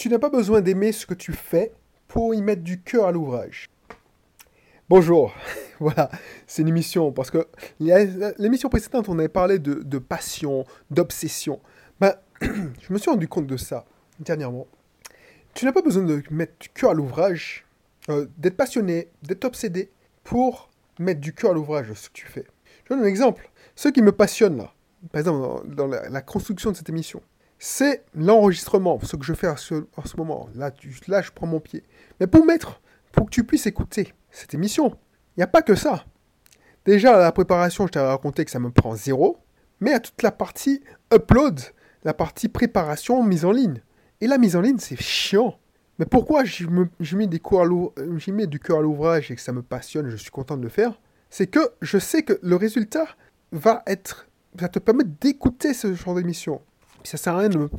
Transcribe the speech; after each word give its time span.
Tu 0.00 0.08
n'as 0.08 0.18
pas 0.18 0.30
besoin 0.30 0.62
d'aimer 0.62 0.92
ce 0.92 1.04
que 1.04 1.12
tu 1.12 1.34
fais 1.34 1.74
pour 2.08 2.34
y 2.34 2.40
mettre 2.40 2.62
du 2.62 2.80
cœur 2.80 3.04
à 3.04 3.12
l'ouvrage. 3.12 3.68
Bonjour, 4.88 5.34
voilà, 5.78 6.10
c'est 6.46 6.62
une 6.62 6.68
émission, 6.68 7.12
parce 7.12 7.30
que 7.30 7.46
l'émission 7.78 8.70
précédente, 8.70 9.10
on 9.10 9.18
avait 9.18 9.28
parlé 9.28 9.58
de, 9.58 9.98
passion, 9.98 10.64
d'obsession. 10.90 11.60
Ben, 12.00 12.14
je 12.40 12.90
me 12.94 12.96
suis 12.96 13.10
rendu 13.10 13.28
compte 13.28 13.46
de 13.46 13.58
ça 13.58 13.84
dernièrement. 14.20 14.66
Tu 15.52 15.66
n'as 15.66 15.72
pas 15.72 15.82
besoin 15.82 16.04
de 16.04 16.22
mettre 16.30 16.54
du 16.58 16.70
cœur 16.70 16.92
à 16.92 16.94
l'ouvrage, 16.94 17.66
euh, 18.08 18.26
d'être 18.38 18.56
passionné, 18.56 19.10
d'être 19.22 19.44
obsédé 19.44 19.90
pour 20.24 20.70
mettre 20.98 21.20
du 21.20 21.34
cœur 21.34 21.50
à 21.50 21.54
l'ouvrage 21.54 21.90
de 21.90 21.94
ce 21.94 22.08
que 22.08 22.14
tu 22.14 22.26
fais. 22.26 22.46
Je 22.84 22.94
donne 22.94 23.04
un 23.04 23.06
exemple. 23.06 23.50
Ce 23.76 23.90
qui 23.90 24.00
me 24.00 24.12
passionne 24.12 24.56
là, 24.56 24.72
par 25.12 25.20
exemple 25.20 25.68
dans, 25.68 25.86
la, 25.86 26.22
construction 26.22 26.70
de 26.70 26.76
cette 26.78 26.88
émission, 26.88 27.20
c'est 27.62 28.04
l'enregistrement, 28.14 28.98
ce 29.02 29.16
que 29.16 29.24
je 29.24 29.34
fais 29.34 29.46
en 29.46 29.56
ce, 29.56 30.16
moment. 30.16 30.48
Là, 30.54 30.72
là, 31.06 31.20
je 31.20 31.30
prends 31.30 31.46
mon 31.46 31.60
pied. 31.60 31.84
Mais 32.18 32.26
pour 32.26 32.46
mettre, 32.46 32.80
pour 33.12 33.26
que 33.26 33.30
tu 33.30 33.44
puisses 33.44 33.66
écouter 33.66 34.14
cette 34.30 34.54
émission, 34.54 34.96
il 35.36 35.40
n'y 35.40 35.44
a 35.44 35.46
pas 35.46 35.60
que 35.60 35.74
ça. 35.74 36.06
Déjà, 36.86 37.18
la 37.18 37.30
préparation, 37.32 37.86
je 37.86 37.92
t'avais 37.92 38.08
raconté 38.08 38.46
que 38.46 38.50
ça 38.50 38.58
me 38.58 38.70
prend 38.70 38.96
zéro, 38.96 39.36
mais 39.78 39.92
à 39.92 40.00
toute 40.00 40.22
la 40.22 40.32
partie 40.32 40.82
upload, 41.12 41.60
la 42.02 42.14
partie 42.14 42.48
préparation, 42.48 43.22
mise 43.22 43.44
en 43.44 43.52
ligne. 43.52 43.82
Et 44.22 44.26
la 44.26 44.38
mise 44.38 44.56
en 44.56 44.62
ligne, 44.62 44.78
c'est 44.78 45.00
chiant. 45.00 45.58
Mais 45.98 46.06
pourquoi 46.06 46.44
je, 46.44 46.66
mets, 46.66 46.88
mets 47.12 47.26
du 47.26 48.58
cœur 48.58 48.78
à 48.78 48.80
l'ouvrage 48.80 49.30
et 49.30 49.34
que 49.34 49.42
ça 49.42 49.52
me 49.52 49.60
passionne, 49.60 50.08
je 50.08 50.16
suis 50.16 50.30
content 50.30 50.56
de 50.56 50.62
le 50.62 50.70
faire? 50.70 50.98
C'est 51.28 51.46
que 51.46 51.60
je 51.82 51.98
sais 51.98 52.22
que 52.22 52.38
le 52.42 52.56
résultat 52.56 53.06
va 53.52 53.82
être, 53.86 54.28
va 54.54 54.70
te 54.70 54.78
permettre 54.78 55.10
d'écouter 55.20 55.74
ce 55.74 55.92
genre 55.92 56.14
d'émission. 56.14 56.62
Ça 57.04 57.16
sert 57.16 57.34
à 57.34 57.38
rien 57.38 57.48
de 57.48 57.58
me, 57.58 57.70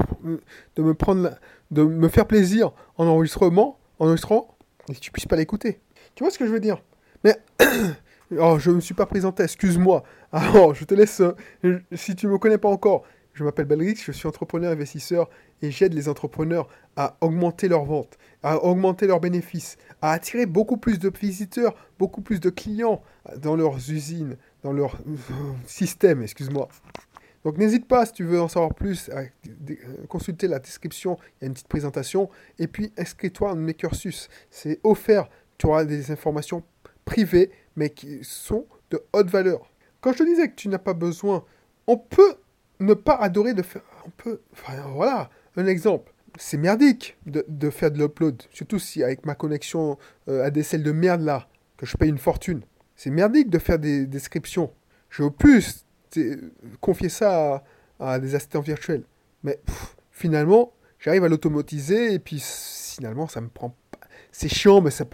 de 0.75 0.81
me 0.83 0.93
prendre, 0.93 1.31
de 1.71 1.83
me 1.83 2.07
faire 2.09 2.25
plaisir 2.25 2.71
en 2.97 3.07
enregistrement, 3.07 3.77
en 3.99 4.07
enregistrant, 4.07 4.57
et 4.89 4.95
que 4.95 4.99
tu 4.99 5.11
puisses 5.11 5.27
pas 5.27 5.35
l'écouter. 5.35 5.79
Tu 6.15 6.23
vois 6.23 6.31
ce 6.31 6.37
que 6.37 6.45
je 6.45 6.51
veux 6.51 6.59
dire? 6.59 6.81
Mais 7.23 7.37
oh, 8.39 8.57
je 8.59 8.71
me 8.71 8.79
suis 8.79 8.93
pas 8.93 9.05
présenté, 9.05 9.43
excuse-moi. 9.43 10.03
Alors, 10.31 10.73
je 10.73 10.85
te 10.85 10.93
laisse. 10.93 11.21
Euh, 11.63 11.79
si 11.93 12.15
tu 12.15 12.27
me 12.27 12.37
connais 12.37 12.57
pas 12.57 12.69
encore, 12.69 13.03
je 13.33 13.43
m'appelle 13.43 13.65
Belrix, 13.65 13.95
je 14.03 14.11
suis 14.11 14.27
entrepreneur 14.27 14.71
investisseur 14.71 15.29
et 15.61 15.71
j'aide 15.71 15.93
les 15.93 16.09
entrepreneurs 16.09 16.67
à 16.97 17.17
augmenter 17.21 17.69
leurs 17.69 17.85
ventes, 17.85 18.17
à 18.43 18.63
augmenter 18.63 19.07
leurs 19.07 19.21
bénéfices, 19.21 19.77
à 20.01 20.11
attirer 20.11 20.45
beaucoup 20.45 20.77
plus 20.77 20.99
de 20.99 21.09
visiteurs, 21.09 21.73
beaucoup 21.97 22.21
plus 22.21 22.39
de 22.39 22.49
clients 22.49 23.01
dans 23.37 23.55
leurs 23.55 23.77
usines, 23.89 24.35
dans 24.63 24.73
leur 24.73 24.95
euh, 24.95 25.15
système, 25.65 26.23
excuse-moi. 26.23 26.67
Donc 27.43 27.57
n'hésite 27.57 27.87
pas, 27.87 28.05
si 28.05 28.13
tu 28.13 28.23
veux 28.23 28.39
en 28.39 28.47
savoir 28.47 28.73
plus, 28.73 29.09
à 29.09 29.23
consulter 30.07 30.47
la 30.47 30.59
description, 30.59 31.17
il 31.19 31.43
y 31.43 31.45
a 31.45 31.47
une 31.47 31.53
petite 31.53 31.67
présentation. 31.67 32.29
Et 32.59 32.67
puis 32.67 32.91
inscris-toi 32.97 33.49
dans 33.49 33.55
mes 33.55 33.73
cursus. 33.73 34.29
C'est 34.49 34.79
offert, 34.83 35.27
tu 35.57 35.65
auras 35.67 35.85
des 35.85 36.11
informations 36.11 36.63
privées, 37.05 37.51
mais 37.75 37.89
qui 37.89 38.19
sont 38.23 38.65
de 38.91 39.01
haute 39.13 39.29
valeur. 39.29 39.71
Quand 40.01 40.13
je 40.13 40.19
te 40.19 40.23
disais 40.23 40.49
que 40.49 40.55
tu 40.55 40.67
n'as 40.67 40.79
pas 40.79 40.93
besoin, 40.93 41.43
on 41.87 41.97
peut 41.97 42.35
ne 42.79 42.93
pas 42.93 43.15
adorer 43.15 43.53
de 43.53 43.61
faire... 43.61 43.83
On 44.05 44.09
peut... 44.09 44.41
Voilà, 44.93 45.29
un 45.55 45.67
exemple. 45.67 46.11
C'est 46.37 46.57
merdique 46.57 47.17
de, 47.25 47.69
faire 47.69 47.91
de 47.91 47.97
l'upload. 47.97 48.41
Surtout 48.51 48.79
si 48.79 49.03
avec 49.03 49.25
ma 49.25 49.35
connexion 49.35 49.97
euh, 50.29 50.45
ADSL 50.45 50.81
de 50.81 50.91
merde 50.91 51.21
là, 51.21 51.47
que 51.77 51.85
je 51.85 51.97
paye 51.97 52.09
une 52.09 52.17
fortune. 52.17 52.61
C'est 52.95 53.09
merdique 53.09 53.49
de 53.49 53.59
faire 53.59 53.79
des 53.79 54.05
descriptions. 54.05 54.71
Je 55.09 55.23
veux 55.23 55.31
plus 55.31 55.85
confier 56.79 57.09
ça 57.09 57.63
à, 57.99 58.19
des 58.19 58.35
assistants 58.35 58.61
virtuels. 58.61 59.03
Mais 59.43 59.59
finalement, 60.11 60.73
j'arrive 60.99 61.23
à 61.23 61.29
l'automatiser 61.29 62.13
et 62.13 62.19
puis 62.19 62.41
finalement, 62.41 63.27
ça 63.27 63.41
me 63.41 63.47
prend. 63.47 63.75
C'est 64.31 64.49
chiant, 64.49 64.81
mais 64.81 64.91
ça, 64.91 65.05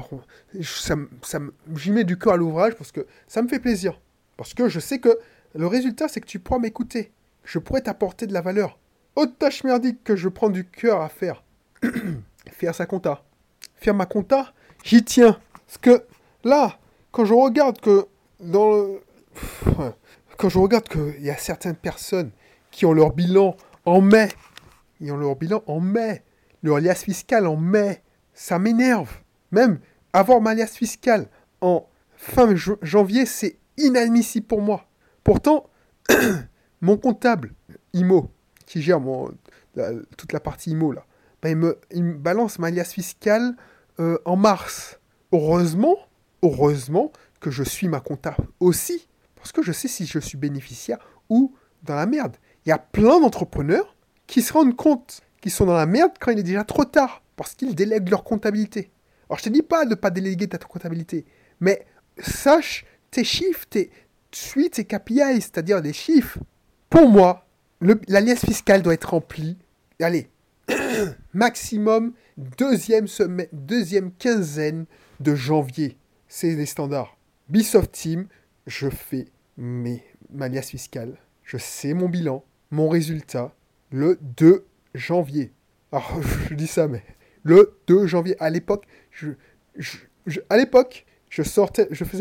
ça, 0.62 0.96
ça 1.24 1.40
j'y 1.76 1.92
mets 1.92 2.04
du 2.04 2.18
cœur 2.18 2.34
à 2.34 2.38
l'ouvrage 2.38 2.76
parce 2.76 2.92
que 2.92 3.06
ça 3.28 3.42
me 3.42 3.48
fait 3.48 3.60
plaisir. 3.60 4.00
Parce 4.36 4.54
que 4.54 4.70
je 4.70 4.80
sais 4.80 5.00
que 5.00 5.18
le 5.56 5.68
résultat, 5.68 6.08
c'est 6.08 6.22
que 6.22 6.28
tu 6.28 6.40
pourras 6.40 6.60
m'écouter. 6.60 7.12
Je 7.44 7.60
pourrais 7.60 7.82
t'apporter 7.82 8.28
de 8.28 8.34
la 8.34 8.42
valeur. 8.42 8.78
Autre 9.16 9.36
tâche 9.38 9.64
merdique 9.64 10.04
que 10.04 10.16
je 10.16 10.30
prends 10.30 10.50
du 10.50 10.66
cœur 10.66 11.02
à 11.02 11.10
faire. 11.10 11.44
faire 12.52 12.76
sa 12.76 12.86
compta. 12.86 13.24
Faire 13.76 13.96
ma 13.96 14.06
compta, 14.06 14.54
j'y 14.84 15.04
tiens. 15.04 15.40
Parce 15.66 15.78
que 15.80 16.04
là, 16.44 16.78
quand 17.12 17.26
je 17.26 17.34
regarde 17.34 17.80
que 17.82 18.06
dans 18.40 18.72
le 18.72 19.02
quand 20.38 20.50
je 20.50 20.60
regarde 20.60 20.88
qu'il 20.88 21.22
y 21.22 21.30
a 21.30 21.38
certaines 21.38 21.76
personnes 21.76 22.32
qui 22.72 22.86
ont 22.86 22.94
leur 22.94 23.14
bilan 23.14 23.58
en 23.86 24.02
mai, 24.02 24.30
ils 25.00 25.12
ont 25.12 25.18
leur 25.18 25.36
bilan 25.36 25.64
en 25.68 25.80
mai, 25.80 26.24
leur 26.64 26.80
liasse 26.80 27.04
fiscale 27.04 27.48
en 27.48 27.58
mai, 27.58 28.02
ça 28.34 28.60
m'énerve. 28.60 29.12
Même 29.52 29.80
avoir 30.14 30.42
ma 30.42 30.54
liasse 30.54 30.76
fiscale 30.76 31.28
en 31.62 31.88
fin 32.16 32.54
janvier, 32.82 33.26
c'est 33.26 33.58
inadmissible 33.78 34.46
pour 34.46 34.62
moi. 34.62 34.88
Pourtant, 35.24 35.70
mon 36.82 36.98
comptable, 36.98 37.54
IMO, 37.94 38.32
qui 38.66 38.82
gère 38.82 39.02
toute 40.18 40.34
la 40.34 40.40
partie 40.40 40.72
IMO, 40.72 40.92
là, 40.92 41.06
ben, 41.42 41.76
il, 41.92 42.04
me, 42.04 42.14
balance 42.14 42.60
ma 42.60 42.72
liasse 42.72 42.94
fiscale 42.94 43.56
euh, 44.00 44.18
en 44.26 44.36
mars. 44.36 45.00
Heureusement, 45.32 45.98
heureusement 46.44 47.12
que 47.40 47.52
je 47.52 47.64
suis 47.64 47.88
ma 47.88 48.00
comptable 48.00 48.48
aussi. 48.60 49.07
Parce 49.48 49.54
que 49.54 49.62
je 49.62 49.72
sais 49.72 49.88
si 49.88 50.06
je 50.06 50.20
suis 50.20 50.38
bénéficiaire 50.38 50.98
ou 51.30 51.56
dans 51.84 51.96
la 51.96 52.06
merde. 52.06 52.36
Il 52.66 52.70
y 52.70 52.74
a 52.74 52.78
plein 52.78 53.22
d'entrepreneurs 53.22 53.96
qui 54.26 54.42
se 54.42 54.52
rendent 54.52 54.76
compte 54.76 55.22
qu'ils 55.40 55.54
sont 55.54 55.66
dans 55.66 55.78
la 55.78 55.86
merde 55.86 56.12
quand 56.20 56.32
il 56.32 56.40
est 56.40 56.44
déjà 56.44 56.66
trop 56.66 56.84
tard, 56.84 57.24
parce 57.38 57.56
qu'ils 57.56 57.74
délèguent 57.74 58.10
leur 58.10 58.26
comptabilité. 58.26 58.92
Alors 59.30 59.40
je 59.40 59.46
te 59.46 59.50
dis 59.50 59.62
pas 59.62 59.86
de 59.86 59.92
ne 59.92 59.96
pas 59.96 60.10
déléguer 60.10 60.50
ta 60.50 60.58
comptabilité, 60.58 61.24
mais 61.62 61.86
sache 62.20 62.86
tes 63.10 63.24
chiffres, 63.24 63.66
tes, 63.70 63.90
suis 64.34 64.70
tes 64.70 64.84
KPI, 64.84 65.40
c'est-à-dire 65.40 65.80
les 65.80 65.94
chiffres. 65.94 66.40
Pour 66.90 67.08
moi, 67.08 67.48
la 67.80 68.36
fiscale 68.36 68.82
doit 68.82 68.96
être 68.96 69.12
remplie. 69.12 69.58
Allez, 70.02 70.30
maximum 71.34 72.12
deuxième, 72.36 73.08
semaine, 73.08 73.48
deuxième 73.54 74.12
quinzaine 74.12 74.88
de 75.22 75.36
janvier. 75.36 75.98
C'est 76.28 76.54
les 76.54 76.66
standards. 76.66 77.16
Bisoft 77.48 77.94
Team, 77.94 78.28
je 78.66 78.90
fais 78.90 79.28
mes, 79.58 80.04
ma 80.32 80.48
liasse 80.48 80.70
fiscale, 80.70 81.18
je 81.44 81.58
sais 81.58 81.94
mon 81.94 82.10
bilan, 82.10 82.44
mon 82.72 82.90
résultat, 82.90 83.54
le 83.92 84.20
2 84.38 84.66
janvier. 84.94 85.52
Alors, 85.92 86.20
je 86.50 86.56
dis 86.56 86.68
ça, 86.68 86.88
mais 86.88 87.04
le 87.44 87.78
2 87.88 88.08
janvier, 88.08 88.36
à 88.40 88.50
l'époque, 88.50 88.86
je, 89.12 89.32
faisais 90.26 90.46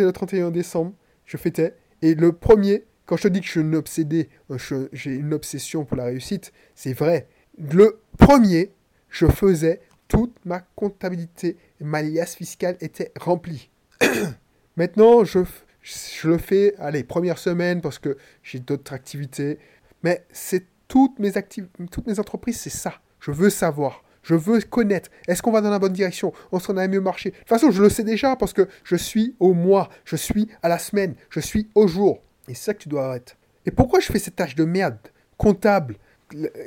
le 0.04 0.12
31 0.12 0.50
décembre, 0.50 0.92
je 1.24 1.36
fêtais, 1.36 1.74
et 2.02 2.14
le 2.14 2.32
premier, 2.32 2.84
quand 3.04 3.16
je 3.16 3.24
te 3.24 3.28
dis 3.28 3.40
que 3.40 3.46
je 3.46 3.50
suis 3.50 3.60
une 3.60 3.74
euh, 3.74 4.88
j'ai 4.92 5.14
une 5.14 5.34
obsession 5.34 5.84
pour 5.84 5.96
la 5.96 6.04
réussite, 6.04 6.52
c'est 6.74 6.92
vrai. 6.92 7.28
Le 7.58 8.00
premier, 8.18 8.72
je 9.08 9.26
faisais 9.26 9.80
toute 10.08 10.34
ma 10.44 10.60
comptabilité, 10.60 11.56
ma 11.80 12.02
liasse 12.02 12.36
fiscale 12.36 12.76
était 12.80 13.12
remplie. 13.18 13.70
Maintenant, 14.76 15.24
je, 15.24 15.40
je 15.86 16.28
le 16.28 16.38
fais, 16.38 16.74
allez, 16.78 17.04
première 17.04 17.38
semaine 17.38 17.80
parce 17.80 17.98
que 17.98 18.16
j'ai 18.42 18.58
d'autres 18.58 18.92
activités. 18.92 19.58
Mais 20.02 20.26
c'est 20.32 20.64
toutes 20.88 21.18
mes, 21.18 21.32
toutes 21.90 22.06
mes 22.06 22.18
entreprises, 22.18 22.58
c'est 22.58 22.70
ça. 22.70 22.94
Je 23.20 23.30
veux 23.30 23.50
savoir. 23.50 24.02
Je 24.22 24.34
veux 24.34 24.60
connaître. 24.60 25.10
Est-ce 25.28 25.40
qu'on 25.40 25.52
va 25.52 25.60
dans 25.60 25.70
la 25.70 25.78
bonne 25.78 25.92
direction? 25.92 26.32
On 26.50 26.58
s'en 26.58 26.76
a 26.76 26.88
mieux 26.88 27.00
marché? 27.00 27.30
De 27.30 27.36
toute 27.36 27.48
façon, 27.48 27.70
je 27.70 27.80
le 27.80 27.88
sais 27.88 28.02
déjà 28.02 28.34
parce 28.34 28.52
que 28.52 28.68
je 28.82 28.96
suis 28.96 29.36
au 29.38 29.54
mois, 29.54 29.88
je 30.04 30.16
suis 30.16 30.48
à 30.62 30.68
la 30.68 30.80
semaine, 30.80 31.14
je 31.30 31.38
suis 31.38 31.68
au 31.76 31.86
jour. 31.86 32.20
Et 32.48 32.54
c'est 32.54 32.64
ça 32.64 32.74
que 32.74 32.80
tu 32.80 32.88
dois 32.88 33.06
arrêter. 33.06 33.34
Et 33.64 33.70
pourquoi 33.70 34.00
je 34.00 34.06
fais 34.06 34.18
cette 34.18 34.34
tâche 34.34 34.56
de 34.56 34.64
merde? 34.64 34.98
Comptable, 35.36 35.98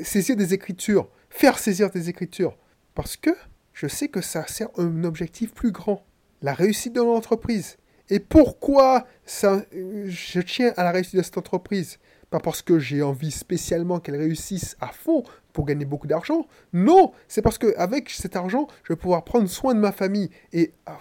saisir 0.03 0.37
des 0.37 0.53
écritures, 0.53 1.09
faire 1.29 1.59
saisir 1.59 1.89
des 1.89 2.07
écritures 2.07 2.55
Parce 2.95 3.17
que 3.17 3.31
je 3.73 3.87
sais 3.87 4.07
que 4.07 4.21
ça 4.21 4.47
sert 4.47 4.69
un 4.77 5.03
objectif 5.03 5.53
plus 5.53 5.71
grand. 5.71 6.05
La 6.41 6.53
réussite 6.53 6.93
de 6.95 7.01
l'entreprise. 7.01 7.77
Et 8.09 8.19
pourquoi 8.19 9.05
ça, 9.25 9.61
je 9.71 10.41
tiens 10.41 10.73
à 10.77 10.83
la 10.83 10.91
réussite 10.91 11.15
de 11.15 11.21
cette 11.21 11.37
entreprise? 11.37 11.99
Pas 12.29 12.39
parce 12.39 12.61
que 12.61 12.79
j'ai 12.79 13.01
envie 13.01 13.31
spécialement 13.31 13.99
qu'elle 13.99 14.15
réussisse 14.15 14.75
à 14.81 14.87
fond 14.87 15.23
pour 15.53 15.65
gagner 15.65 15.85
beaucoup 15.85 16.07
d'argent. 16.07 16.47
Non, 16.73 17.11
c'est 17.27 17.41
parce 17.41 17.57
qu'avec 17.57 18.09
cet 18.09 18.35
argent, 18.35 18.67
je 18.83 18.93
vais 18.93 18.97
pouvoir 18.97 19.23
prendre 19.23 19.47
soin 19.47 19.73
de 19.73 19.79
ma 19.79 19.91
famille 19.91 20.29
et 20.53 20.73
ah, 20.85 20.99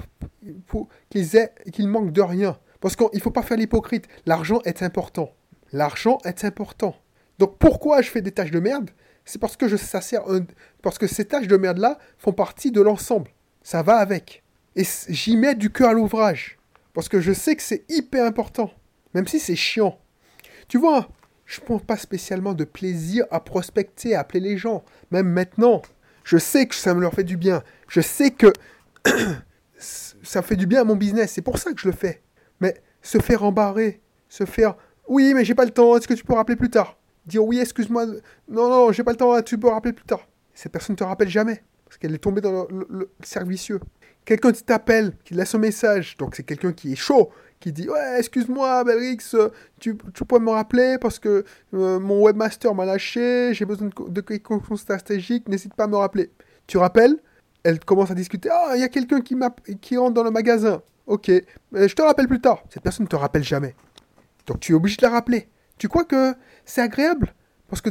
qu'ils 1.11 1.37
aient, 1.37 1.55
qu'ils 1.73 1.89
manquent 1.89 2.13
de 2.13 2.23
rien. 2.23 2.59
Parce 2.81 2.97
qu'il 2.97 3.09
ne 3.13 3.21
faut 3.21 3.31
pas 3.31 3.43
faire 3.43 3.57
l'hypocrite. 3.57 4.07
L'argent 4.25 4.61
est 4.65 4.83
important. 4.83 5.33
L'argent 5.73 6.19
est 6.25 6.45
important. 6.45 6.95
Donc 7.39 7.59
pourquoi 7.59 8.03
je 8.03 8.11
fais 8.11 8.23
des 8.23 8.33
tâches 8.33 8.51
de 8.51 8.61
merde? 8.61 8.91
C'est 9.25 9.41
parce 9.41 9.57
que 9.57 9.77
ça 9.77 10.01
sert 10.01 10.25
parce 10.83 10.97
que 10.97 11.07
ces 11.07 11.27
tâches 11.27 11.49
de 11.49 11.57
merde 11.57 11.79
là 11.79 11.99
font 12.17 12.33
partie 12.33 12.71
de 12.71 12.81
l'ensemble. 12.81 13.31
Ça 13.63 13.83
va 13.83 13.97
avec. 13.97 14.43
Et 14.77 14.85
j'y 15.09 15.37
mets 15.37 15.55
du 15.55 15.71
cœur 15.71 15.91
à 15.91 15.93
l'ouvrage. 15.93 16.58
Parce 16.99 17.09
que 17.09 17.21
je 17.21 17.33
sais 17.33 17.55
que 17.55 17.63
c'est 17.63 17.85
hyper 17.89 18.25
important. 18.25 18.73
Même 19.15 19.29
si 19.29 19.39
c'est 19.39 19.55
chiant. 19.55 20.01
Tu 20.67 20.79
vois, 20.79 21.09
je 21.47 21.61
prends 21.61 21.79
pas 21.79 21.97
spécialement 21.97 22.55
de 22.55 22.65
plaisir 22.65 23.25
à 23.31 23.39
prospecter, 23.39 24.17
à 24.17 24.21
appeler 24.23 24.41
les 24.41 24.59
gens. 24.59 24.83
Même 25.13 25.29
maintenant, 25.29 25.81
Je 26.25 26.39
sais 26.39 26.67
que 26.67 26.75
ça 26.75 26.95
me 26.95 27.01
leur 27.01 27.15
fait 27.15 27.23
du 27.23 27.37
bien. 27.37 27.63
Je 27.87 28.01
sais 28.01 28.33
que 28.33 28.53
ça 29.79 30.43
fait 30.43 30.57
du 30.57 30.67
bien 30.67 30.81
à 30.81 30.85
mon 30.85 30.97
business. 30.97 31.31
C'est 31.31 31.41
pour 31.41 31.59
ça 31.59 31.73
que 31.73 31.81
je 31.81 31.87
le 31.87 31.95
fais. 31.95 32.21
Mais 32.59 32.75
se 33.01 33.19
faire 33.19 33.45
embarrer, 33.45 34.01
se 34.29 34.45
faire 34.45 34.75
oui, 35.07 35.35
mais 35.35 35.45
j'ai 35.45 35.55
pas 35.55 35.67
le 35.67 35.71
temps, 35.71 35.97
est-ce 35.97 36.09
que 36.09 36.15
tu 36.15 36.25
peux 36.25 36.35
rappeler 36.35 36.57
plus 36.57 36.69
tard? 36.69 36.99
Dire 37.27 37.45
oui, 37.45 37.61
excuse-moi, 37.61 38.07
non, 38.49 38.69
non, 38.69 38.91
j'ai 38.91 39.05
pas 39.05 39.13
le 39.13 39.19
temps, 39.19 39.41
tu 39.43 39.57
peux 39.57 39.69
rappeler 39.69 39.93
plus 39.93 40.05
tard. 40.05 40.27
Cette 40.53 40.73
personne 40.73 40.95
ne 40.95 40.99
te 40.99 41.05
rappelle 41.05 41.29
jamais, 41.29 41.63
parce 41.85 41.97
qu'elle 41.97 42.13
est 42.13 42.19
tombée 42.19 42.41
dans 42.41 42.67
le, 42.69 42.89
le. 42.91 43.11
Quelqu'un 44.29 44.53
qui 44.53 44.63
t'appelle, 44.63 45.15
qui 45.25 45.33
laisse 45.33 45.55
un 45.55 45.59
message, 45.59 46.19
donc 46.19 46.35
c'est 46.37 46.43
quelqu'un 46.43 46.75
qui 46.75 46.93
est 46.93 46.97
chaud, 46.97 47.31
qui 47.61 47.73
dit 47.73 47.89
Ouais, 47.89 48.19
excuse-moi, 48.19 48.85
Belrix, 48.85 49.35
tu, 49.81 49.97
tu 50.13 50.25
peux 50.27 50.39
me 50.39 50.51
rappeler 50.51 50.99
parce 51.01 51.19
que 51.19 51.47
euh, 51.73 51.99
mon 51.99 52.21
webmaster 52.21 52.75
m'a 52.75 52.85
lâché, 52.85 53.55
j'ai 53.55 53.65
besoin 53.65 53.89
de, 53.89 54.21
de 54.21 54.77
stratégique, 54.77 55.49
n'hésite 55.49 55.73
pas 55.73 55.85
à 55.85 55.87
me 55.87 55.97
rappeler. 55.97 56.31
Tu 56.67 56.77
rappelles, 56.77 57.17
elle 57.63 57.81
commence 57.81 58.11
à 58.11 58.15
discuter 58.15 58.51
Ah, 58.53 58.73
il 58.75 58.83
y 58.83 58.85
a 58.85 58.91
quelqu'un 58.91 59.23
qui, 59.23 59.35
qui 59.81 59.97
rentre 59.97 60.13
dans 60.13 60.25
le 60.25 60.31
magasin. 60.31 60.83
Ok, 61.07 61.31
je 61.73 61.95
te 61.95 62.03
rappelle 62.03 62.29
plus 62.29 62.43
tard. 62.43 62.63
Cette 62.69 62.83
personne 62.83 63.05
ne 63.05 63.09
te 63.09 63.17
rappelle 63.17 63.45
jamais. 63.45 63.75
Donc 64.47 64.61
tu 64.61 64.73
es 64.73 64.75
obligé 64.75 64.99
de 64.99 65.07
la 65.07 65.11
rappeler. 65.13 65.49
Tu 65.79 65.89
crois 65.89 66.05
que 66.05 66.35
c'est 66.67 66.83
agréable? 66.83 67.33
Parce 67.71 67.81
que 67.81 67.89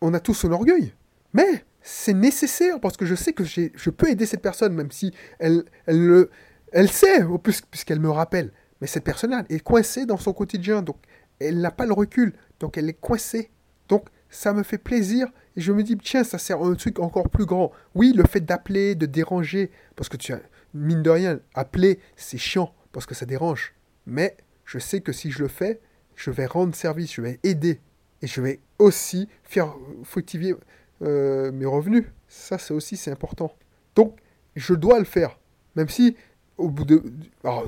on 0.00 0.14
a 0.14 0.20
tous 0.20 0.34
son 0.34 0.52
orgueil. 0.52 0.94
Mais 1.32 1.64
c'est 1.82 2.14
nécessaire 2.14 2.80
parce 2.80 2.96
que 2.96 3.06
je 3.06 3.14
sais 3.14 3.32
que 3.32 3.44
je 3.44 3.90
peux 3.90 4.08
aider 4.08 4.26
cette 4.26 4.42
personne, 4.42 4.74
même 4.74 4.90
si 4.90 5.12
elle, 5.38 5.64
elle, 5.86 6.00
le, 6.00 6.30
elle 6.72 6.90
sait, 6.90 7.24
puisqu'elle 7.70 8.00
me 8.00 8.10
rappelle. 8.10 8.52
Mais 8.80 8.86
cette 8.86 9.04
personne-là 9.04 9.44
est 9.48 9.60
coincée 9.60 10.06
dans 10.06 10.16
son 10.16 10.32
quotidien, 10.32 10.82
donc 10.82 10.96
elle 11.38 11.60
n'a 11.60 11.70
pas 11.70 11.86
le 11.86 11.92
recul, 11.92 12.34
donc 12.58 12.78
elle 12.78 12.88
est 12.88 13.00
coincée. 13.00 13.50
Donc 13.88 14.06
ça 14.28 14.52
me 14.52 14.62
fait 14.62 14.78
plaisir 14.78 15.28
et 15.56 15.60
je 15.60 15.72
me 15.72 15.82
dis, 15.82 15.96
tiens, 15.96 16.24
ça 16.24 16.38
sert 16.38 16.62
à 16.62 16.66
un 16.66 16.74
truc 16.74 16.98
encore 16.98 17.28
plus 17.28 17.46
grand. 17.46 17.72
Oui, 17.94 18.12
le 18.14 18.24
fait 18.24 18.40
d'appeler, 18.40 18.94
de 18.94 19.06
déranger, 19.06 19.70
parce 19.96 20.08
que 20.08 20.16
tu 20.16 20.32
as, 20.32 20.40
mine 20.74 21.02
de 21.02 21.10
rien, 21.10 21.40
appeler, 21.54 21.98
c'est 22.16 22.38
chiant, 22.38 22.72
parce 22.92 23.06
que 23.06 23.14
ça 23.14 23.26
dérange. 23.26 23.74
Mais 24.06 24.36
je 24.64 24.78
sais 24.78 25.00
que 25.00 25.12
si 25.12 25.30
je 25.30 25.42
le 25.42 25.48
fais, 25.48 25.80
je 26.14 26.30
vais 26.30 26.46
rendre 26.46 26.74
service, 26.74 27.12
je 27.12 27.22
vais 27.22 27.40
aider, 27.42 27.80
et 28.22 28.26
je 28.26 28.40
vais 28.40 28.60
aussi 28.78 29.28
faire 29.42 29.74
fructifier 30.04 30.54
euh, 31.02 31.52
mes 31.52 31.66
revenus. 31.66 32.04
Ça, 32.28 32.58
c'est 32.58 32.74
aussi, 32.74 32.96
c'est 32.96 33.10
important. 33.10 33.54
Donc, 33.94 34.16
je 34.56 34.74
dois 34.74 34.98
le 34.98 35.04
faire. 35.04 35.38
Même 35.76 35.88
si, 35.88 36.16
au 36.58 36.68
bout 36.68 36.84
de... 36.84 37.02
Alors, 37.44 37.66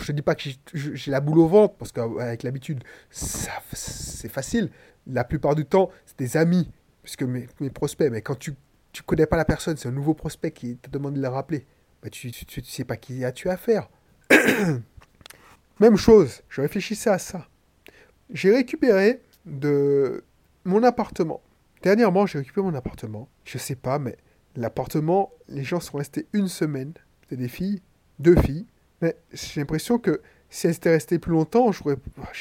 je 0.00 0.12
ne 0.12 0.16
dis 0.16 0.22
pas 0.22 0.34
que 0.34 0.48
j'ai 0.72 1.10
la 1.10 1.20
boule 1.20 1.38
au 1.38 1.48
ventre, 1.48 1.74
parce 1.74 1.92
qu'avec 1.92 2.42
l'habitude, 2.42 2.82
c'est 3.10 4.28
facile. 4.28 4.70
La 5.06 5.24
plupart 5.24 5.54
du 5.54 5.64
temps, 5.64 5.90
c'est 6.06 6.18
des 6.18 6.36
amis, 6.36 6.70
puisque 7.02 7.22
mes, 7.22 7.48
prospects, 7.74 8.10
mais 8.10 8.22
quand 8.22 8.38
tu 8.38 8.52
ne 8.52 9.02
connais 9.06 9.26
pas 9.26 9.36
la 9.36 9.44
personne, 9.44 9.76
c'est 9.76 9.88
un 9.88 9.92
nouveau 9.92 10.14
prospect 10.14 10.52
qui 10.52 10.76
te 10.76 10.88
demande 10.88 11.14
de 11.14 11.20
la 11.20 11.30
rappeler, 11.30 11.66
bah, 12.02 12.10
tu 12.10 12.28
ne 12.28 12.62
sais 12.64 12.84
pas 12.84 12.96
qui 12.96 13.24
as-tu 13.24 13.48
affaire. 13.48 13.88
Même 15.80 15.96
chose, 15.96 16.42
je 16.48 16.60
réfléchissais 16.60 17.10
à 17.10 17.18
ça. 17.18 17.48
J'ai 18.30 18.52
récupéré 18.52 19.20
de 19.46 20.24
mon 20.64 20.82
appartement. 20.84 21.42
Dernièrement, 21.82 22.26
j'ai 22.26 22.38
récupéré 22.38 22.66
mon 22.66 22.74
appartement. 22.74 23.28
Je 23.44 23.58
sais 23.58 23.74
pas, 23.74 23.98
mais 23.98 24.16
l'appartement, 24.56 25.32
les 25.48 25.64
gens 25.64 25.80
sont 25.80 25.98
restés 25.98 26.26
une 26.32 26.48
semaine. 26.48 26.92
C'est 27.28 27.36
des 27.36 27.48
filles, 27.48 27.82
deux 28.18 28.36
filles. 28.36 28.66
Mais 29.00 29.16
j'ai 29.32 29.60
l'impression 29.60 29.98
que 29.98 30.20
si 30.48 30.66
elles 30.66 30.74
étaient 30.74 30.90
restées 30.90 31.18
plus 31.18 31.32
longtemps, 31.32 31.72
je 31.72 31.82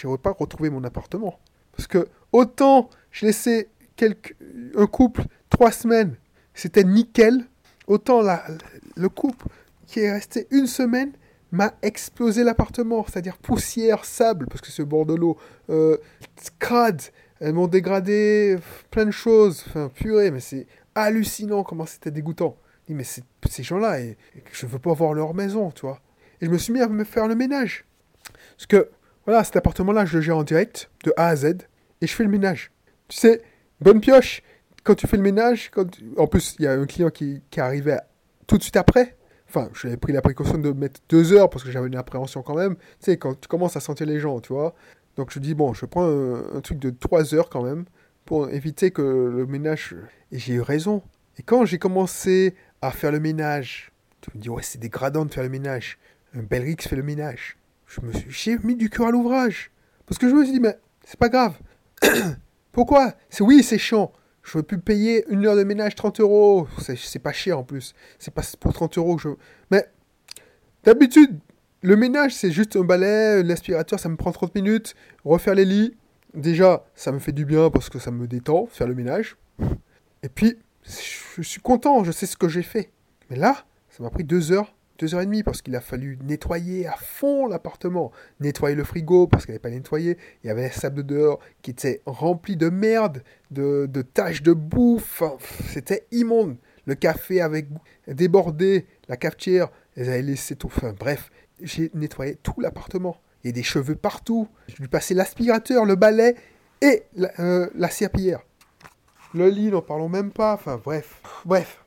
n'aurais 0.06 0.18
pas 0.18 0.32
retrouvé 0.32 0.70
mon 0.70 0.84
appartement. 0.84 1.40
Parce 1.72 1.88
que 1.88 2.08
autant 2.32 2.90
je 3.12 3.26
laissais 3.26 3.70
un 4.76 4.88
couple 4.88 5.24
trois 5.50 5.72
semaines, 5.72 6.16
c'était 6.54 6.84
nickel. 6.84 7.46
Autant 7.88 8.22
le 8.96 9.10
couple 9.10 9.48
qui 9.88 10.00
est 10.00 10.12
resté 10.12 10.48
une 10.52 10.68
semaine, 10.68 11.12
m'a 11.52 11.74
explosé 11.82 12.44
l'appartement, 12.44 13.06
c'est-à-dire 13.06 13.38
poussière, 13.38 14.06
sable, 14.06 14.48
parce 14.48 14.62
que 14.62 14.72
c'est 14.72 14.84
au 14.84 14.86
bord 14.86 15.06
de 15.06 15.14
l'eau, 15.14 15.38
euh, 15.70 15.98
crade, 16.60 17.02
elles 17.42 17.54
m'ont 17.54 17.68
dégradé 17.68 18.56
plein 18.92 19.06
de 19.06 19.12
choses, 19.12 19.66
enfin 19.68 19.90
purée, 19.90 20.30
mais 20.30 20.40
c'est 20.40 20.68
hallucinant 20.94 21.64
comment 21.64 21.88
c'était 21.88 22.12
dégoûtant. 22.12 22.56
Je 22.84 22.94
dis, 22.94 22.94
mais 22.94 23.04
ces 23.04 23.64
gens-là, 23.64 23.98
je 24.52 24.66
veux 24.68 24.80
pas 24.80 24.94
voir 24.94 25.14
leur 25.14 25.34
maison, 25.34 25.72
tu 25.72 25.82
vois. 25.82 26.00
Et 26.40 26.46
je 26.46 26.52
me 26.52 26.58
suis 26.58 26.72
mis 26.72 26.82
à 26.82 26.88
me 26.88 27.04
faire 27.04 27.28
le 27.28 27.36
ménage. 27.36 27.86
Parce 28.56 28.68
que, 28.68 28.90
voilà, 29.26 29.44
cet 29.44 29.56
appartement-là, 29.56 30.06
je 30.06 30.18
le 30.18 30.22
gère 30.22 30.38
en 30.38 30.44
direct, 30.44 30.92
de 31.04 31.14
A 31.18 31.28
à 31.28 31.36
Z, 31.36 31.46
et 32.02 32.08
je 32.08 32.14
fais 32.14 32.24
le 32.24 32.30
ménage. 32.30 32.72
Tu 33.08 33.18
sais, 33.18 33.42
bonne 33.80 34.02
pioche, 34.02 34.44
quand 34.84 34.94
tu 34.94 35.08
fais 35.08 35.18
le 35.18 35.24
ménage, 35.24 35.72
en 36.18 36.28
plus, 36.28 36.56
il 36.60 36.66
y 36.66 36.68
a 36.68 36.74
un 36.74 36.86
client 36.86 37.10
qui, 37.10 37.42
qui 37.50 37.60
tout 38.48 38.58
de 38.58 38.64
suite 38.64 38.78
après, 38.78 39.16
Enfin, 39.54 39.70
j'avais 39.74 39.98
pris 39.98 40.14
la 40.14 40.22
précaution 40.22 40.58
de 40.58 40.72
mettre 40.72 41.02
deux 41.10 41.34
heures 41.34 41.50
parce 41.50 41.66
que 41.66 41.72
j'avais 41.72 41.88
une 41.88 41.98
appréhension 41.98 42.42
quand 42.42 42.56
même. 42.56 42.78
Tu 42.78 42.84
sais, 43.02 43.18
quand 43.18 43.38
tu 43.38 43.50
commences 43.50 43.76
à 43.76 43.82
sentir 43.82 44.08
les 44.08 44.18
gens, 44.18 44.40
tu 44.40 44.54
vois. 44.54 44.74
Donc 45.16 45.32
je 45.32 45.40
dis, 45.40 45.54
bon, 45.54 45.74
je 45.74 45.86
prends 45.86 46.06
un, 46.06 46.62
truc 46.62 46.80
de 46.80 46.90
trois 46.90 47.34
heures 47.36 47.50
quand 47.50 47.64
même 47.64 47.86
pour 48.26 48.50
éviter 48.50 48.92
que 48.92 49.02
le 49.02 49.46
ménage. 49.46 49.96
Et 50.32 50.40
j'ai 50.40 50.54
eu 50.54 50.62
raison. 50.62 51.04
Et 51.38 51.44
quand 51.44 51.66
j'ai 51.66 51.78
commencé 51.78 52.56
à 52.82 52.92
faire 52.92 53.12
le 53.12 53.20
ménage, 53.20 53.92
tu 54.22 54.32
me 54.36 54.42
dis, 54.42 54.50
ouais, 54.50 54.64
c'est 54.64 54.80
dégradant 54.80 55.26
de 55.26 55.34
faire 55.34 55.44
le 55.44 55.50
ménage. 55.50 55.98
Un 56.34 56.44
Belrix 56.44 56.78
fait 56.80 56.96
le 56.96 57.04
ménage. 57.04 57.58
Je 57.88 58.02
me 58.02 58.14
suis, 58.14 58.32
j'ai 58.32 58.58
mis 58.60 58.76
du 58.76 58.90
cœur 58.90 59.08
à 59.08 59.12
l'ouvrage. 59.12 59.72
Parce 60.06 60.18
que 60.18 60.30
je 60.30 60.36
me 60.36 60.44
suis 60.44 60.54
dit, 60.54 60.60
mais 60.60 60.78
c'est 61.04 61.20
pas 61.20 61.30
grave. 61.30 61.58
Pourquoi? 62.72 63.14
C'est 63.30 63.44
oui, 63.44 63.64
c'est 63.64 63.78
chiant. 63.78 64.12
Je 64.44 64.58
veux 64.58 64.64
plus 64.64 64.80
payer 64.80 65.26
une 65.30 65.46
heure 65.46 65.56
de 65.56 65.64
ménage 65.64 65.96
30 65.96 66.20
euros. 66.22 66.68
C'est 66.80 67.20
pas 67.20 67.34
cher 67.34 67.60
en 67.60 67.64
plus. 67.64 67.94
C'est 68.18 68.34
pas 68.34 68.42
pour 68.60 68.74
30 68.74 68.98
euros 68.98 69.16
que 69.18 69.22
je. 69.22 69.30
Mais 69.70 69.86
d'habitude, 70.84 71.40
le 71.82 71.96
ménage, 71.96 72.34
c'est 72.34 72.52
juste 72.52 72.76
un 72.76 72.84
balai, 72.84 73.44
l'aspirateur, 73.44 74.00
ça 74.00 74.10
me 74.10 74.16
prend 74.16 74.32
30 74.32 74.54
minutes. 74.56 74.96
Refaire 75.26 75.56
les 75.56 75.66
lits, 75.66 75.96
déjà, 76.34 76.86
ça 76.96 77.12
me 77.12 77.20
fait 77.20 77.32
du 77.32 77.46
bien 77.46 77.70
parce 77.70 77.90
que 77.90 78.00
ça 78.00 78.12
me 78.12 78.28
détend, 78.28 78.68
faire 78.68 78.88
le 78.88 78.96
ménage. 78.96 79.38
Et 80.24 80.30
puis, 80.30 80.58
je 80.86 81.42
suis 81.42 81.62
content, 81.62 82.04
je 82.04 82.12
sais 82.12 82.26
ce 82.26 82.38
que 82.38 82.48
j'ai 82.48 82.64
fait. 82.64 82.92
Mais 83.30 83.36
là, 83.36 83.66
ça 83.90 84.04
m'a 84.04 84.10
pris 84.10 84.24
deux 84.24 84.52
heures 84.52 84.74
deux 85.02 85.16
heures 85.16 85.22
et 85.22 85.26
demie 85.26 85.42
parce 85.42 85.64
qu'il 85.64 85.76
a 85.76 85.82
fallu 85.82 86.18
nettoyer 86.24 86.86
à 86.86 86.96
fond 86.96 87.48
l'appartement, 87.48 88.12
nettoyer 88.40 88.76
le 88.76 88.84
frigo 88.84 89.26
parce 89.26 89.46
qu'il 89.46 89.52
n'avait 89.52 89.60
pas 89.60 89.72
nettoyé, 89.72 90.18
il 90.44 90.48
y 90.48 90.50
avait 90.52 90.66
un 90.66 90.72
sable 90.72 90.98
de 90.98 91.16
dehors 91.16 91.40
qui 91.64 91.72
était 91.72 92.02
rempli 92.06 92.56
de 92.56 92.70
merde, 92.70 93.24
de, 93.50 93.88
taches 94.14 94.44
de 94.44 94.54
bouffe, 94.54 95.24
c'était 95.68 96.06
immonde. 96.12 96.56
Le 96.86 96.96
café 96.96 97.42
avait 97.42 97.68
débordé, 98.08 98.86
la 99.08 99.18
cafetière, 99.18 99.70
elle 99.96 100.10
avait 100.10 100.22
laissé 100.22 100.56
tout, 100.56 100.68
enfin 100.68 100.94
bref, 100.98 101.32
j'ai 101.64 101.92
nettoyé 101.94 102.36
tout 102.36 102.60
l'appartement. 102.60 103.18
Il 103.44 103.48
y 103.48 103.50
a 103.50 103.54
des 103.54 103.64
cheveux 103.64 103.96
partout, 103.96 104.48
je 104.68 104.76
lui 104.82 104.88
passais 104.88 105.14
l'aspirateur, 105.14 105.86
le 105.86 105.96
balai 105.96 106.36
et 106.82 107.04
la, 107.16 107.32
euh, 107.40 107.70
la 107.76 107.90
serpillière. 107.90 108.42
Le 109.34 109.50
lit, 109.50 109.72
n'en 109.72 109.82
parlons 109.82 110.10
même 110.10 110.32
pas, 110.32 110.54
enfin 110.54 110.80
bref, 110.84 111.22
bref. 111.46 111.84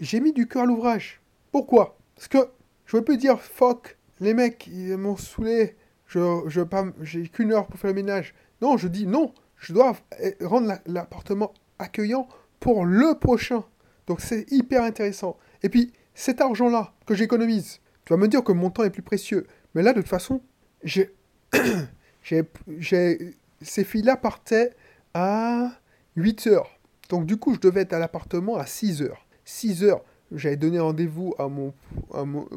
J'ai 0.00 0.20
mis 0.20 0.32
du 0.32 0.46
cœur 0.46 0.62
à 0.62 0.66
l'ouvrage. 0.66 1.20
Pourquoi? 1.50 1.98
Parce 2.14 2.28
que 2.28 2.38
je 2.86 2.98
plus 2.98 3.16
dire 3.16 3.40
fuck, 3.40 3.96
les 4.20 4.34
mecs, 4.34 4.68
ils 4.68 4.96
m'ont 4.96 5.16
saoulé, 5.16 5.76
je, 6.06 6.42
je 6.46 6.60
j'ai 7.02 7.28
qu'une 7.28 7.52
heure 7.52 7.66
pour 7.66 7.78
faire 7.78 7.90
le 7.90 7.94
ménage. 7.94 8.34
Non, 8.62 8.76
je 8.76 8.88
dis 8.88 9.06
non, 9.06 9.34
je 9.56 9.72
dois 9.72 9.96
eh, 10.20 10.36
rendre 10.42 10.78
l'appartement 10.86 11.52
accueillant 11.78 12.28
pour 12.60 12.84
le 12.84 13.18
prochain. 13.18 13.64
Donc 14.06 14.20
c'est 14.20 14.50
hyper 14.52 14.82
intéressant. 14.82 15.36
Et 15.62 15.68
puis, 15.68 15.92
cet 16.14 16.40
argent-là 16.40 16.92
que 17.06 17.14
j'économise, 17.14 17.80
tu 18.04 18.12
vas 18.12 18.16
me 18.16 18.28
dire 18.28 18.42
que 18.44 18.52
mon 18.52 18.70
temps 18.70 18.84
est 18.84 18.90
plus 18.90 19.02
précieux. 19.02 19.46
Mais 19.74 19.82
là, 19.82 19.92
de 19.92 20.00
toute 20.00 20.08
façon, 20.08 20.40
j'ai. 20.82 21.14
ces 22.22 23.84
filles-là 23.84 24.16
partaient 24.16 24.72
à 25.14 25.72
8 26.16 26.46
heures. 26.48 26.78
Donc 27.08 27.26
du 27.26 27.36
coup, 27.36 27.54
je 27.54 27.60
devais 27.60 27.82
être 27.82 27.92
à 27.92 27.98
l'appartement 27.98 28.56
à 28.56 28.66
6 28.66 29.02
heures. 29.02 29.26
6 29.44 29.84
heures 29.84 30.02
j'avais 30.32 30.56
donné 30.56 30.78
rendez-vous 30.78 31.34
à 31.38 31.48
mon, 31.48 31.72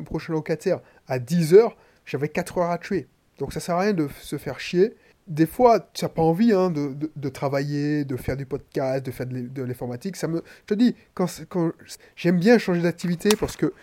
prochain 0.06 0.34
locataire 0.34 0.80
à 1.08 1.20
10h, 1.20 1.72
j'avais 2.06 2.30
4 2.30 2.58
heures 2.60 2.72
à 2.72 2.77
tuer. 2.77 3.08
Donc 3.39 3.54
ça 3.54 3.60
sert 3.60 3.75
à 3.75 3.82
rien 3.82 3.94
de 3.94 4.08
se 4.22 4.38
faire 4.38 4.60
chier. 4.60 4.96
Des 5.27 5.46
fois, 5.46 5.89
tu 5.94 6.06
n'as 6.06 6.10
pas 6.10 6.22
envie 6.22 6.54
hein, 6.54 6.72
de, 6.72 7.30
travailler, 7.30 8.06
de 8.06 8.16
faire 8.16 8.38
du 8.38 8.46
podcast, 8.46 9.06
de 9.06 9.12
faire 9.12 9.25
de 9.27 9.62
l'informatique. 9.62 10.16
Ça 10.16 10.27
me, 10.27 10.42
je 10.62 10.66
te 10.66 10.74
dis, 10.74 10.96
quand, 11.13 11.27
quand 11.50 11.72
j'aime 12.16 12.39
bien 12.39 12.58
changer 12.58 12.82
d'activité 12.82 13.30
parce 13.38 13.58
que 13.58 13.74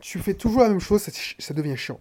tu 0.00 0.18
fais 0.18 0.34
toujours 0.34 0.62
la 0.62 0.68
même 0.68 0.80
chose, 0.80 1.08
ça, 1.38 1.54
devient 1.54 1.76
chiant. 1.76 2.00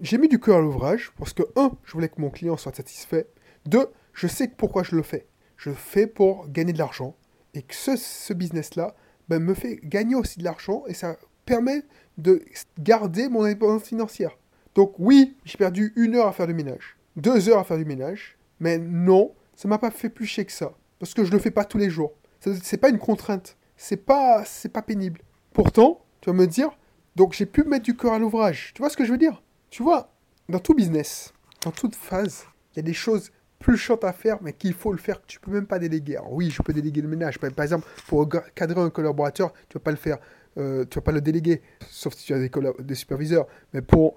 J'ai 0.00 0.18
mis 0.18 0.28
du 0.28 0.40
cœur 0.40 0.56
à 0.56 0.60
l'ouvrage 0.60 1.12
parce 1.16 1.32
que, 1.32 1.42
un, 1.54 1.70
je 1.84 1.92
voulais 1.92 2.08
que 2.08 2.20
mon 2.20 2.30
client 2.30 2.56
soit 2.56 2.74
satisfait. 2.74 3.28
Deux, 3.66 3.86
je 4.12 4.26
sais 4.26 4.48
pourquoi 4.48 4.82
je 4.82 4.96
le 4.96 5.02
fais. 5.02 5.28
Je 5.56 5.70
le 5.70 5.76
fais 5.76 6.08
pour 6.08 6.48
gagner 6.48 6.72
de 6.72 6.78
l'argent. 6.78 7.14
Et 7.54 7.62
que 7.62 7.74
ce, 7.74 8.32
business-là, 8.32 8.96
ben, 9.28 9.38
me 9.38 9.54
fait 9.54 9.78
gagner 9.84 10.16
aussi 10.16 10.40
de 10.40 10.44
l'argent 10.44 10.82
et 10.88 10.94
ça 10.94 11.16
permet 11.44 11.82
de 12.18 12.42
garder 12.78 13.28
mon 13.28 13.44
indépendance 13.44 13.84
financière. 13.84 14.36
Donc 14.74 14.94
oui, 14.98 15.36
j'ai 15.44 15.58
perdu 15.58 15.92
une 15.96 16.16
heure 16.16 16.26
à 16.26 16.32
faire 16.32 16.46
du 16.46 16.54
ménage, 16.54 16.96
deux 17.16 17.48
heures 17.48 17.58
à 17.58 17.64
faire 17.64 17.78
du 17.78 17.84
ménage, 17.84 18.38
mais 18.58 18.78
non, 18.78 19.34
ça 19.54 19.68
m'a 19.68 19.78
pas 19.78 19.90
fait 19.90 20.08
plus 20.08 20.26
chier 20.26 20.44
que 20.46 20.52
ça, 20.52 20.72
parce 20.98 21.14
que 21.14 21.24
je 21.24 21.30
le 21.30 21.38
fais 21.38 21.50
pas 21.50 21.64
tous 21.64 21.78
les 21.78 21.90
jours. 21.90 22.14
C'est 22.40 22.78
pas 22.78 22.88
une 22.88 22.98
contrainte, 22.98 23.56
c'est 23.76 23.98
pas, 23.98 24.44
pas 24.72 24.82
pénible. 24.82 25.20
Pourtant, 25.52 26.04
tu 26.20 26.30
vas 26.30 26.36
me 26.36 26.46
dire, 26.46 26.70
donc 27.16 27.34
j'ai 27.34 27.46
pu 27.46 27.64
mettre 27.64 27.84
du 27.84 27.96
cœur 27.96 28.14
à 28.14 28.18
l'ouvrage. 28.18 28.72
Tu 28.74 28.80
vois 28.80 28.90
ce 28.90 28.96
que 28.96 29.04
je 29.04 29.12
veux 29.12 29.18
dire? 29.18 29.42
Tu 29.70 29.82
vois, 29.82 30.14
dans 30.48 30.58
tout 30.58 30.74
business, 30.74 31.32
dans 31.64 31.70
toute 31.70 31.94
phase, 31.94 32.44
il 32.72 32.76
y 32.76 32.80
a 32.80 32.82
des 32.82 32.94
choses 32.94 33.30
plus 33.58 33.76
chiantes 33.76 34.04
à 34.04 34.12
faire, 34.12 34.38
mais 34.42 34.52
qu'il 34.52 34.74
faut 34.74 34.92
le 34.92 34.98
faire, 34.98 35.20
que 35.20 35.26
tu 35.26 35.40
peux 35.40 35.50
même 35.50 35.66
pas 35.66 35.78
déléguer. 35.78 36.16
Alors 36.16 36.32
oui, 36.32 36.50
je 36.50 36.60
peux 36.62 36.72
déléguer 36.72 37.00
le 37.00 37.08
ménage. 37.08 37.38
Par 37.38 37.62
exemple, 37.62 37.86
pour 38.08 38.28
cadrer 38.54 38.80
un 38.80 38.90
collaborateur, 38.90 39.52
tu 39.68 39.78
vas 39.78 39.80
pas 39.80 39.90
le 39.92 39.96
faire. 39.96 40.18
Euh, 40.58 40.84
tu 40.84 40.96
vas 40.96 41.02
pas 41.02 41.12
le 41.12 41.22
déléguer, 41.22 41.62
sauf 41.88 42.14
si 42.14 42.26
tu 42.26 42.34
as 42.34 42.38
des, 42.38 42.50
des 42.80 42.94
superviseurs. 42.94 43.46
Mais 43.72 43.80
pour, 43.80 44.16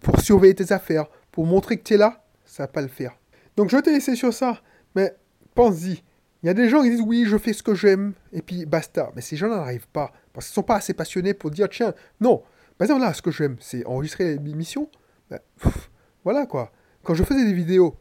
pour, 0.00 0.18
surveiller 0.20 0.54
tes 0.54 0.72
affaires, 0.72 1.06
pour 1.30 1.44
montrer 1.44 1.76
que 1.76 1.82
tu 1.82 1.94
es 1.94 1.96
là, 1.98 2.24
ça 2.46 2.62
va 2.62 2.68
pas 2.68 2.80
le 2.80 2.88
faire. 2.88 3.18
Donc 3.56 3.68
je 3.68 3.76
vais 3.76 3.82
te 3.82 3.90
laisser 3.90 4.16
sur 4.16 4.32
ça, 4.32 4.62
mais 4.94 5.14
pense-y. 5.54 6.02
Il 6.42 6.46
y 6.46 6.48
a 6.48 6.54
des 6.54 6.68
gens 6.68 6.82
qui 6.82 6.90
disent 6.90 7.02
oui, 7.02 7.24
je 7.26 7.36
fais 7.36 7.52
ce 7.52 7.62
que 7.62 7.74
j'aime, 7.74 8.14
et 8.32 8.40
puis 8.40 8.64
basta. 8.64 9.10
Mais 9.14 9.20
ces 9.20 9.36
gens 9.36 9.48
n'arrivent 9.48 9.88
pas, 9.88 10.12
parce 10.34 10.46
qu'ils 10.46 10.52
ne 10.52 10.54
sont 10.56 10.62
pas 10.64 10.76
assez 10.76 10.92
passionnés 10.92 11.32
pour 11.32 11.50
dire 11.50 11.68
tiens, 11.70 11.94
non. 12.20 12.42
Par 12.76 12.84
exemple, 12.84 13.02
là, 13.02 13.14
ce 13.14 13.22
que 13.22 13.30
j'aime, 13.30 13.56
c'est 13.60 13.86
enregistrer 13.86 14.36
l'émission. 14.36 14.90
Ben, 15.30 15.38
voilà 16.24 16.44
quoi. 16.44 16.72
Quand 17.02 17.14
je 17.14 17.22
faisais 17.22 17.44
des 17.44 17.52
vidéos, 17.54 17.96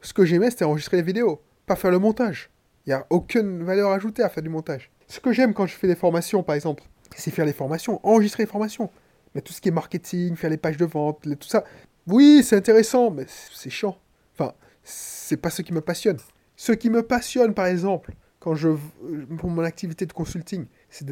ce 0.00 0.14
que 0.14 0.24
j'aimais, 0.24 0.50
c'était 0.50 0.64
enregistrer 0.64 0.96
les 0.98 1.02
vidéos, 1.02 1.42
pas 1.66 1.76
faire 1.76 1.90
le 1.90 1.98
montage. 1.98 2.50
Il 2.86 2.90
n'y 2.90 2.94
a 2.94 3.06
aucune 3.10 3.62
valeur 3.64 3.90
ajoutée 3.90 4.22
à 4.22 4.28
faire 4.28 4.42
du 4.42 4.48
montage. 4.48 4.90
Ce 5.08 5.20
que 5.20 5.32
j'aime 5.32 5.54
quand 5.54 5.66
je 5.66 5.74
fais 5.74 5.86
des 5.86 5.94
formations, 5.94 6.42
par 6.42 6.54
exemple, 6.54 6.84
c'est 7.16 7.30
faire 7.30 7.44
les 7.44 7.52
formations, 7.52 8.00
enregistrer 8.02 8.44
les 8.44 8.48
formations. 8.48 8.90
Mais 9.34 9.40
tout 9.40 9.52
ce 9.52 9.60
qui 9.60 9.68
est 9.68 9.72
marketing, 9.72 10.36
faire 10.36 10.50
les 10.50 10.56
pages 10.56 10.76
de 10.76 10.84
vente, 10.84 11.22
tout 11.22 11.48
ça, 11.48 11.64
oui, 12.06 12.42
c'est 12.44 12.56
intéressant, 12.56 13.10
mais 13.10 13.26
c'est 13.52 13.70
chiant. 13.70 13.96
Enfin, 14.34 14.52
c'est 14.82 15.36
pas 15.36 15.50
ce 15.50 15.62
qui 15.62 15.72
me 15.72 15.80
passionne. 15.80 16.18
Ce 16.56 16.72
qui 16.72 16.90
me 16.90 17.02
passionne, 17.02 17.54
par 17.54 17.66
exemple, 17.66 18.12
quand 18.40 18.54
je, 18.54 18.70
pour 19.38 19.50
mon 19.50 19.62
activité 19.62 20.04
de 20.04 20.12
consulting, 20.12 20.66
c'est 20.92 21.06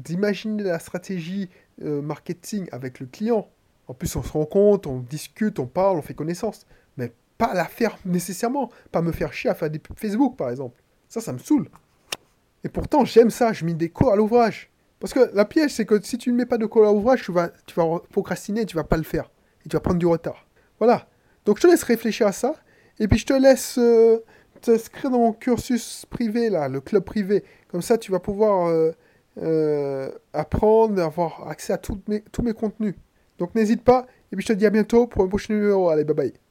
d'imaginer 0.00 0.62
de, 0.62 0.68
la 0.68 0.78
stratégie 0.78 1.50
euh, 1.82 2.00
marketing 2.00 2.68
avec 2.70 3.00
le 3.00 3.06
client. 3.06 3.48
En 3.88 3.94
plus, 3.94 4.14
on 4.14 4.22
se 4.22 4.30
rend 4.32 4.46
compte, 4.46 4.86
on 4.86 5.00
discute, 5.00 5.58
on 5.58 5.66
parle, 5.66 5.98
on 5.98 6.02
fait 6.02 6.14
connaissance. 6.14 6.66
Mais 6.96 7.12
pas 7.36 7.52
la 7.52 7.64
faire 7.64 7.98
nécessairement, 8.04 8.70
pas 8.92 9.02
me 9.02 9.10
faire 9.10 9.32
chier 9.32 9.50
à 9.50 9.54
faire 9.54 9.70
des 9.70 9.80
pubs 9.80 9.98
Facebook, 9.98 10.36
par 10.36 10.50
exemple. 10.50 10.80
Ça, 11.08 11.20
ça 11.20 11.32
me 11.32 11.38
saoule. 11.38 11.68
Et 12.62 12.68
pourtant, 12.68 13.04
j'aime 13.04 13.30
ça, 13.30 13.52
je 13.52 13.64
mets 13.64 13.74
des 13.74 13.88
cours 13.88 14.12
à 14.12 14.16
l'ouvrage. 14.16 14.70
Parce 15.00 15.12
que 15.12 15.30
la 15.34 15.44
piège, 15.44 15.72
c'est 15.72 15.84
que 15.84 16.00
si 16.00 16.16
tu 16.16 16.30
ne 16.30 16.36
mets 16.36 16.46
pas 16.46 16.56
de 16.56 16.66
cours 16.66 16.86
à 16.86 16.92
l'ouvrage, 16.92 17.24
tu 17.24 17.32
vas, 17.32 17.50
tu 17.66 17.74
vas 17.74 18.00
procrastiner 18.12 18.66
tu 18.66 18.76
vas 18.76 18.84
pas 18.84 18.96
le 18.96 19.02
faire. 19.02 19.30
Et 19.64 19.68
tu 19.68 19.76
vas 19.76 19.80
prendre 19.80 19.98
du 19.98 20.06
retard. 20.06 20.46
Voilà. 20.78 21.08
Donc, 21.44 21.56
je 21.56 21.62
te 21.62 21.66
laisse 21.66 21.82
réfléchir 21.82 22.28
à 22.28 22.32
ça. 22.32 22.54
Et 23.00 23.08
puis, 23.08 23.18
je 23.18 23.26
te 23.26 23.32
laisse 23.32 23.78
euh, 23.78 24.20
t'inscrire 24.56 25.10
dans 25.10 25.18
mon 25.18 25.32
cursus 25.32 26.06
privé, 26.06 26.50
là, 26.50 26.68
le 26.68 26.80
club 26.80 27.04
privé. 27.04 27.44
Comme 27.68 27.82
ça, 27.82 27.98
tu 27.98 28.10
vas 28.10 28.20
pouvoir 28.20 28.68
euh, 28.68 28.92
euh, 29.42 30.10
apprendre, 30.32 31.00
avoir 31.02 31.48
accès 31.48 31.72
à 31.72 31.80
mes, 32.08 32.22
tous 32.32 32.42
mes 32.42 32.54
contenus. 32.54 32.94
Donc, 33.38 33.54
n'hésite 33.54 33.82
pas. 33.84 34.06
Et 34.32 34.36
puis, 34.36 34.44
je 34.46 34.52
te 34.52 34.58
dis 34.58 34.66
à 34.66 34.70
bientôt 34.70 35.06
pour 35.06 35.22
un 35.24 35.28
prochain 35.28 35.54
numéro. 35.54 35.88
Allez, 35.88 36.04
bye 36.04 36.14
bye. 36.14 36.45